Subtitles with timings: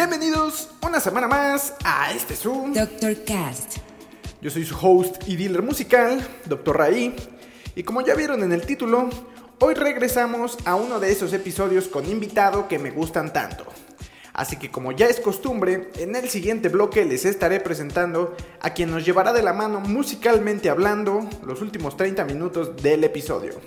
[0.00, 2.72] Bienvenidos una semana más a este Zoom.
[2.72, 3.22] Dr.
[3.22, 3.76] Cast.
[4.40, 6.78] Yo soy su host y dealer musical, Dr.
[6.78, 7.14] Raí,
[7.76, 9.10] y como ya vieron en el título,
[9.58, 13.66] hoy regresamos a uno de esos episodios con invitado que me gustan tanto.
[14.32, 18.90] Así que como ya es costumbre, en el siguiente bloque les estaré presentando a quien
[18.90, 23.60] nos llevará de la mano musicalmente hablando los últimos 30 minutos del episodio.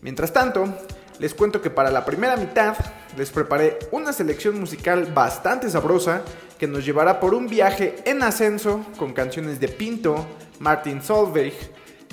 [0.00, 0.74] Mientras tanto,
[1.18, 2.76] les cuento que para la primera mitad
[3.16, 6.22] les preparé una selección musical bastante sabrosa
[6.58, 10.26] que nos llevará por un viaje en ascenso con canciones de Pinto,
[10.58, 11.54] Martin Solveig,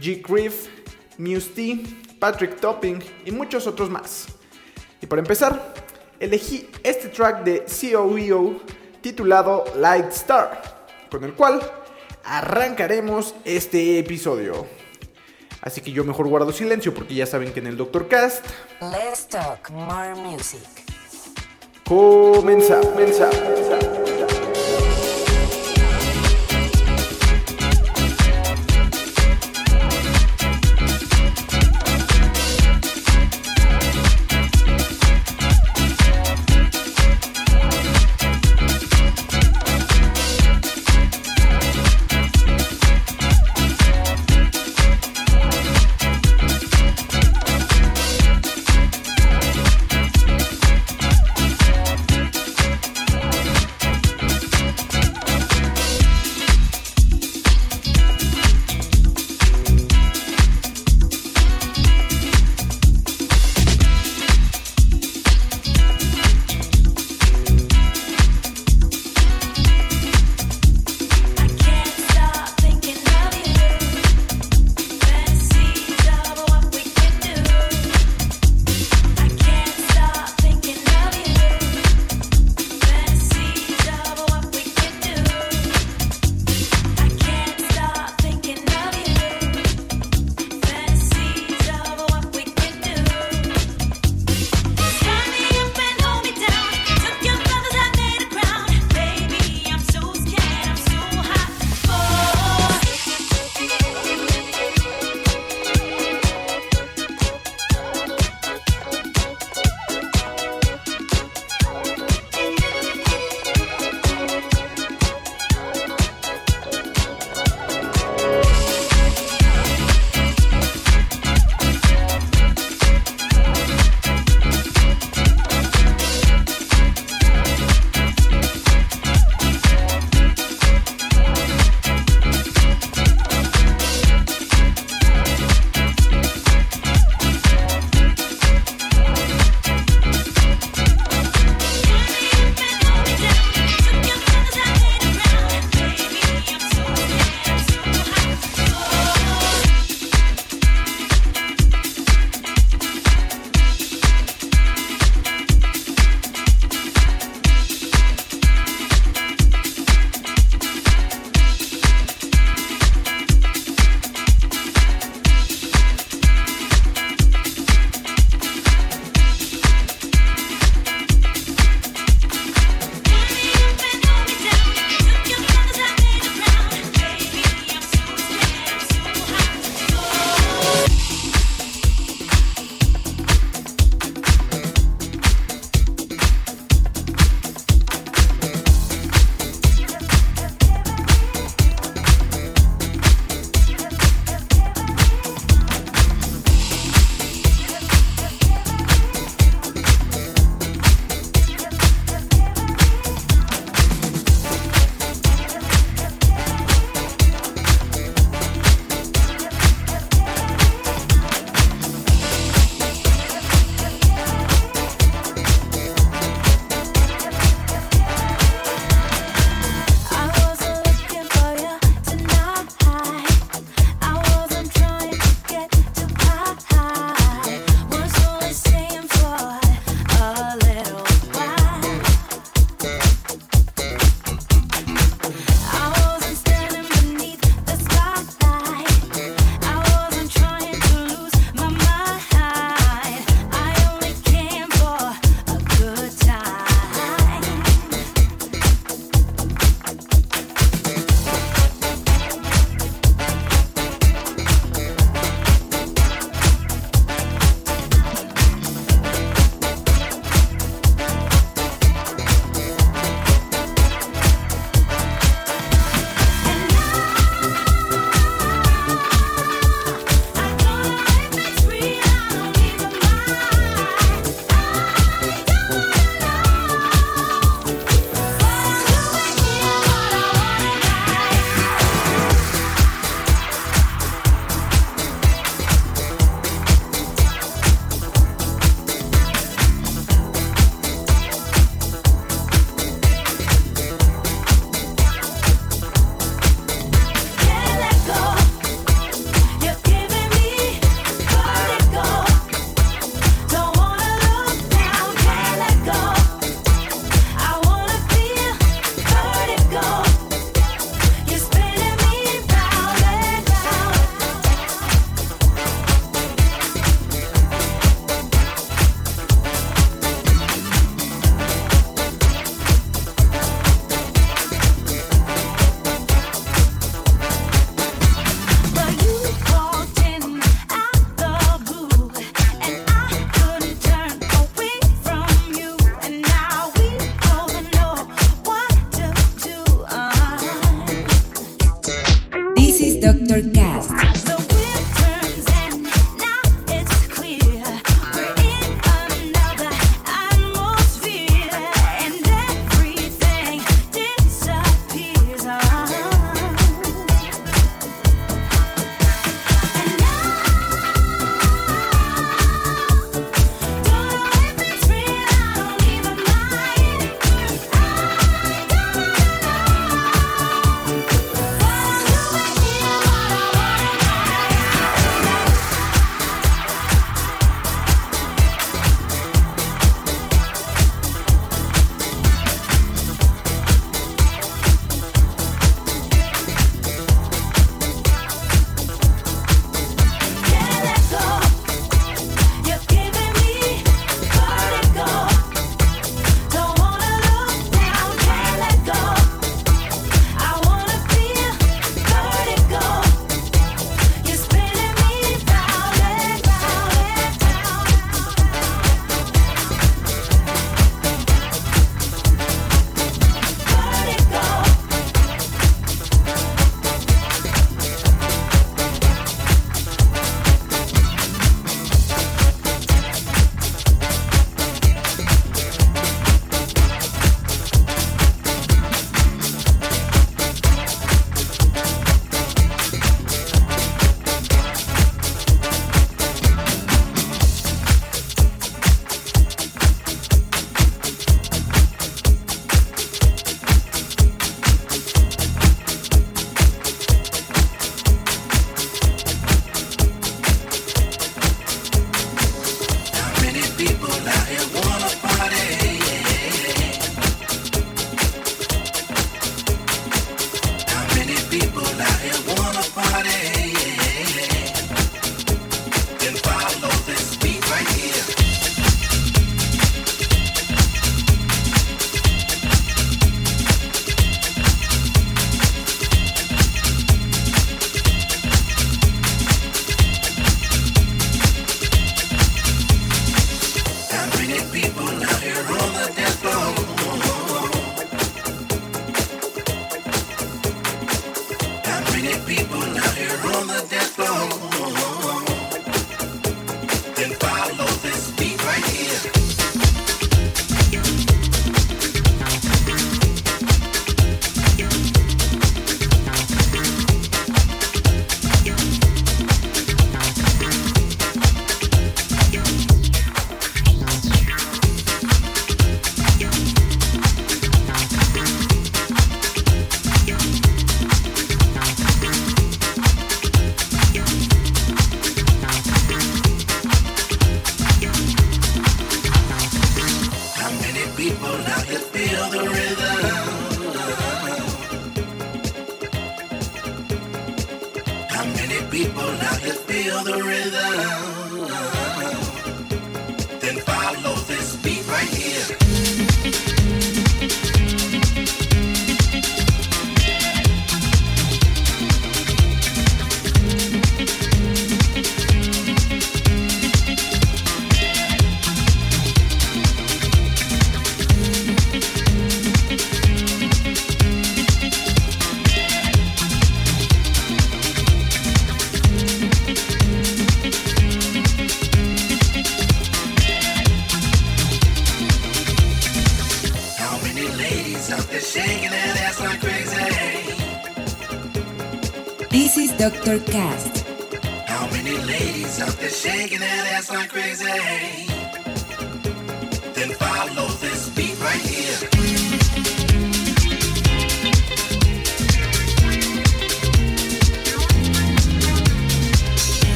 [0.00, 0.22] G.
[0.26, 0.68] Griff,
[1.18, 1.82] Muse T,
[2.18, 4.26] Patrick Topping y muchos otros más.
[5.00, 5.74] Y para empezar,
[6.20, 8.60] elegí este track de COEO
[9.00, 11.60] titulado Light Star, con el cual
[12.24, 14.66] arrancaremos este episodio.
[15.60, 18.44] Así que yo mejor guardo silencio porque ya saben que en el Doctor Cast
[18.80, 20.60] Let's talk more music.
[21.84, 22.86] comenzamos.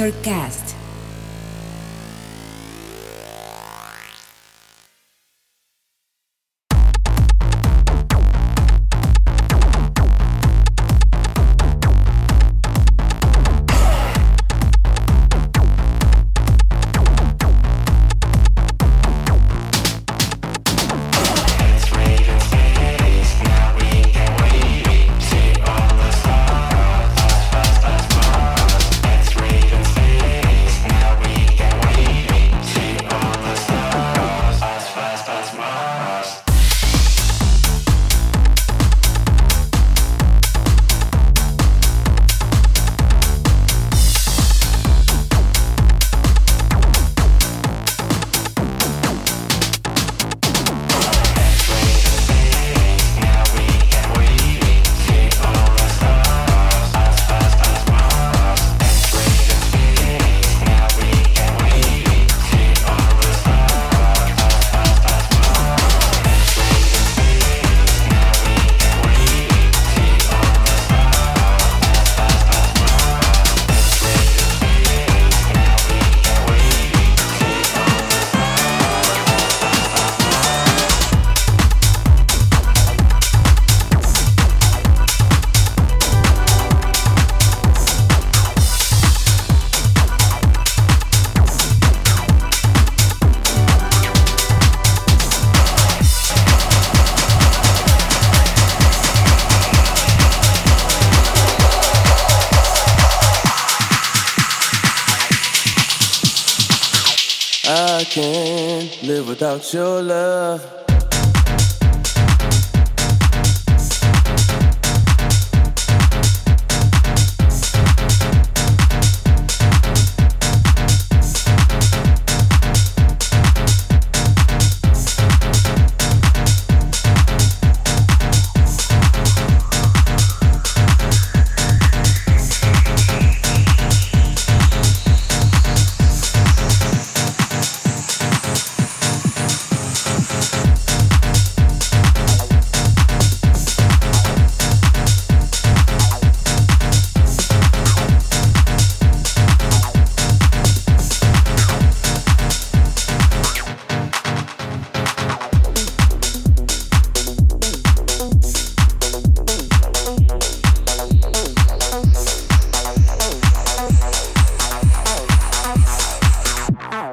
[0.00, 0.39] Dr.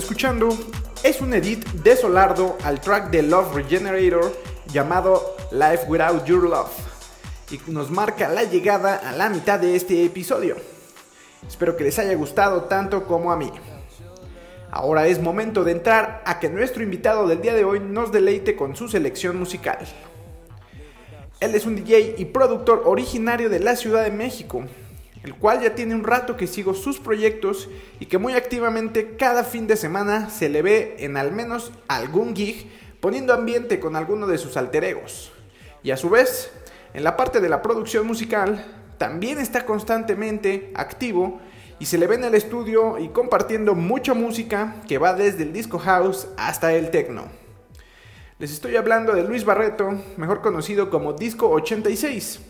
[0.00, 0.48] Escuchando
[1.04, 4.34] es un edit de Solardo al track de Love Regenerator
[4.72, 6.70] llamado Life Without Your Love
[7.50, 10.56] y nos marca la llegada a la mitad de este episodio.
[11.46, 13.52] Espero que les haya gustado tanto como a mí.
[14.70, 18.56] Ahora es momento de entrar a que nuestro invitado del día de hoy nos deleite
[18.56, 19.80] con su selección musical.
[21.40, 24.64] Él es un DJ y productor originario de la Ciudad de México,
[25.22, 29.44] el cual ya tiene un rato que sigo sus proyectos y que muy activamente cada
[29.44, 34.26] fin de semana se le ve en al menos algún gig poniendo ambiente con alguno
[34.26, 35.32] de sus alter egos.
[35.82, 36.52] Y a su vez,
[36.94, 38.64] en la parte de la producción musical,
[38.98, 41.40] también está constantemente activo
[41.78, 45.52] y se le ve en el estudio y compartiendo mucha música que va desde el
[45.52, 47.24] disco house hasta el techno.
[48.38, 52.40] Les estoy hablando de Luis Barreto, mejor conocido como Disco 86,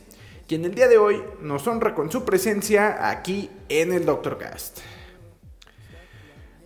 [0.51, 4.81] quien el día de hoy nos honra con su presencia aquí en el Doctor Cast.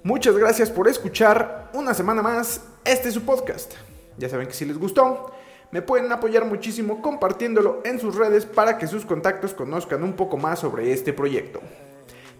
[0.02, 3.74] Muchas gracias por escuchar una semana más este es su podcast.
[4.16, 5.34] Ya saben que si les gustó,
[5.70, 10.38] me pueden apoyar muchísimo compartiéndolo en sus redes para que sus contactos conozcan un poco
[10.38, 11.60] más sobre este proyecto.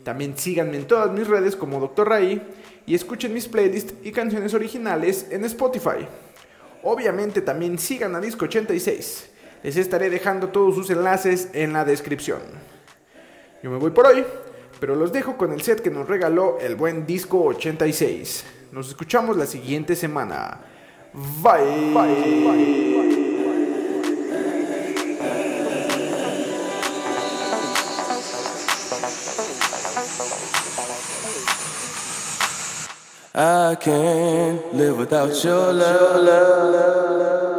[0.02, 2.08] También síganme en todas mis redes como Dr.
[2.08, 2.40] Ray
[2.86, 6.08] y escuchen mis playlists y canciones originales en Spotify.
[6.82, 9.33] Obviamente también sigan a Disco 86.
[9.64, 12.42] Les estaré dejando todos sus enlaces en la descripción.
[13.62, 14.22] Yo me voy por hoy,
[14.78, 18.44] pero los dejo con el set que nos regaló el buen Disco 86.
[18.72, 20.60] Nos escuchamos la siguiente semana.
[21.14, 21.94] Bye.
[21.94, 22.44] Bye.
[22.44, 22.84] Bye.
[33.36, 37.53] I can't live without your love.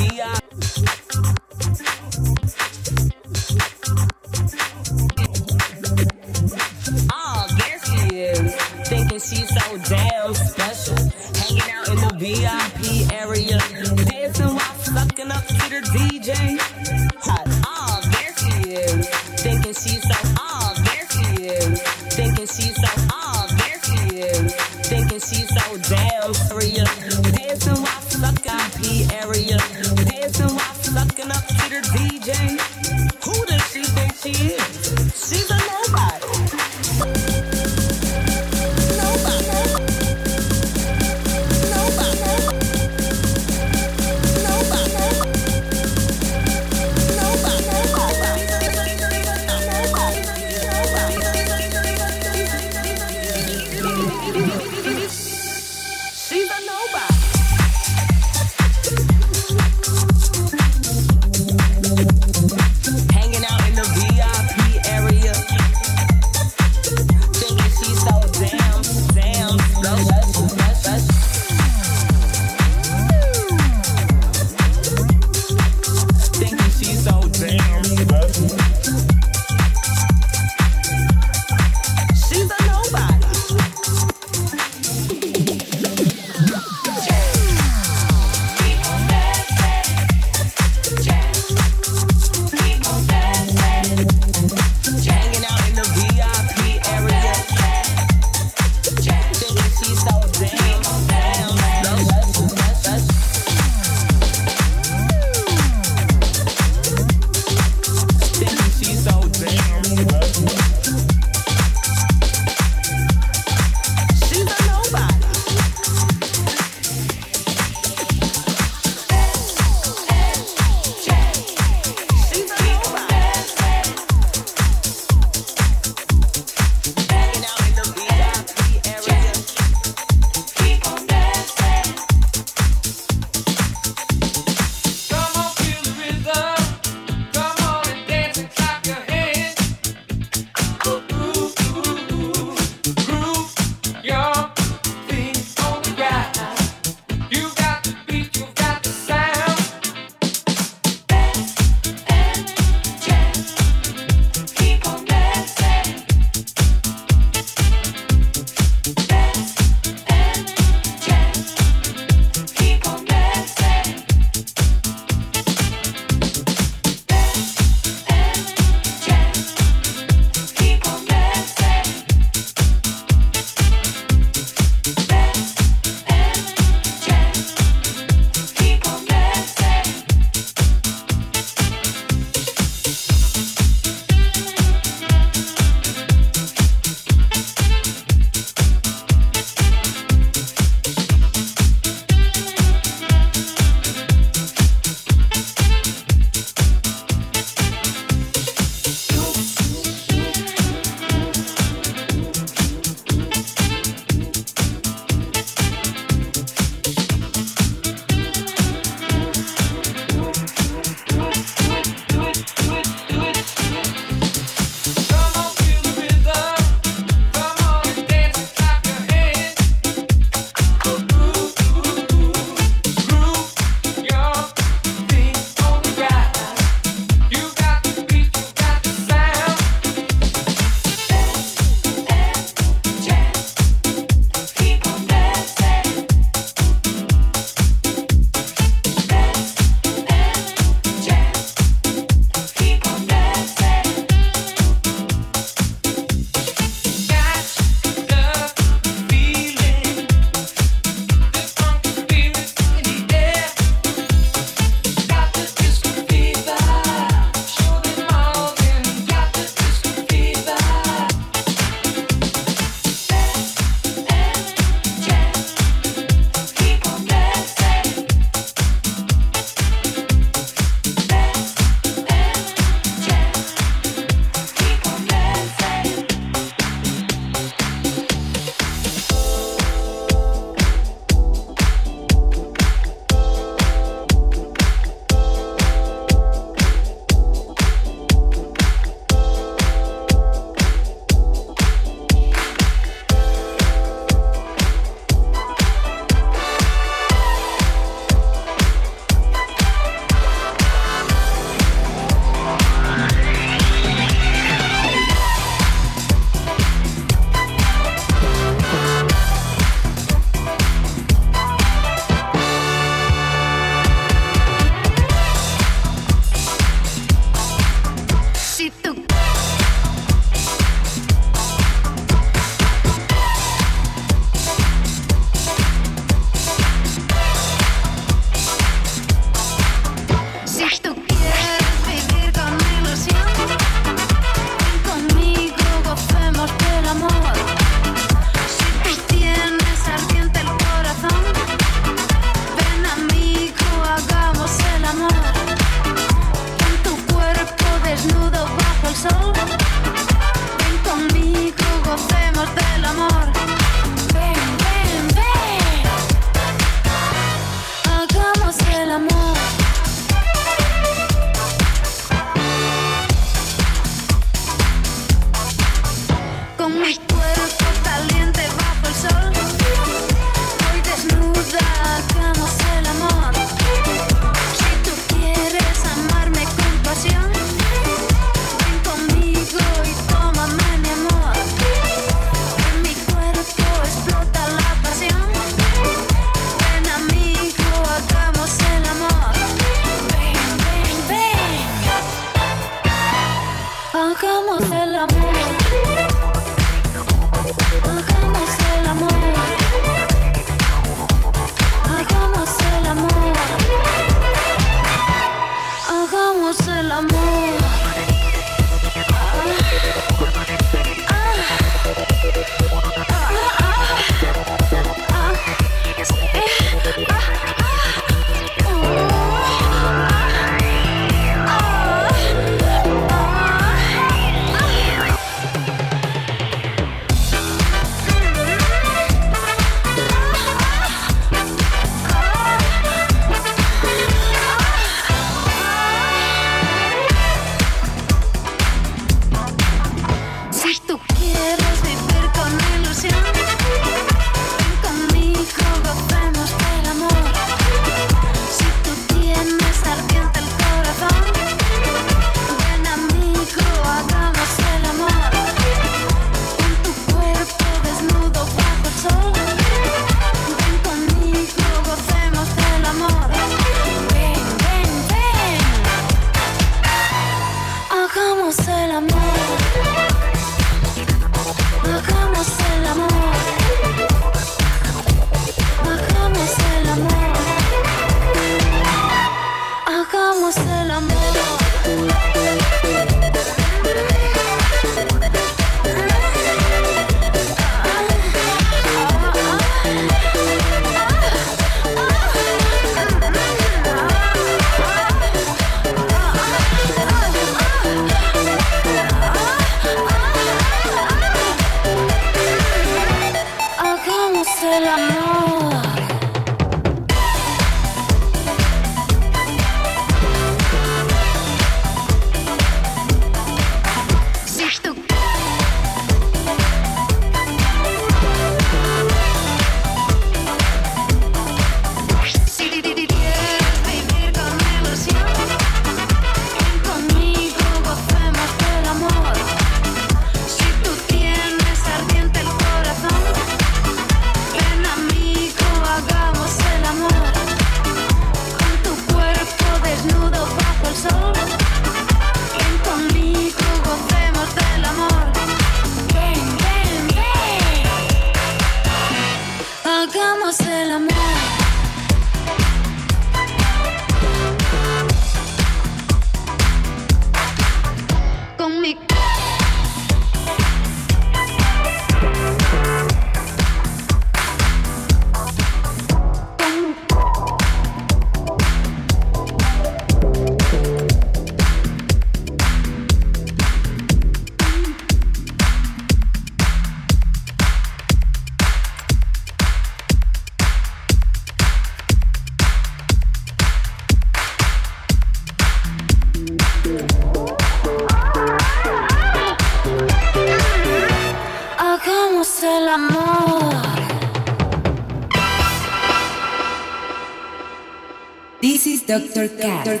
[599.84, 600.00] This